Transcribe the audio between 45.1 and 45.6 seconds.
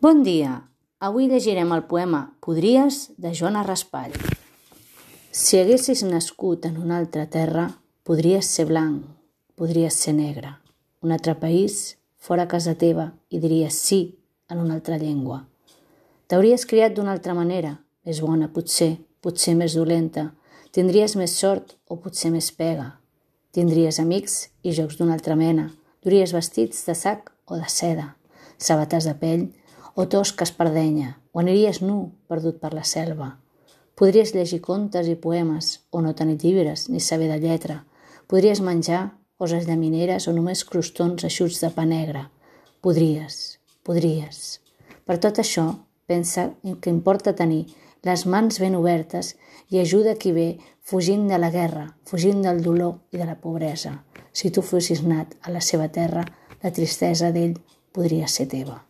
tot